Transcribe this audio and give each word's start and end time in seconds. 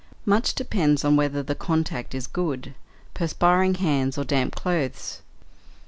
Much 0.25 0.55
depends 0.55 1.05
on 1.05 1.15
whether 1.15 1.43
the 1.43 1.53
contact 1.53 2.15
is 2.15 2.25
good 2.25 2.73
(perspiring 3.13 3.75
hands 3.75 4.17
or 4.17 4.23
damp 4.23 4.55
clothes). 4.55 5.21